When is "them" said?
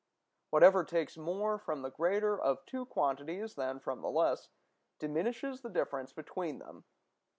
6.57-6.85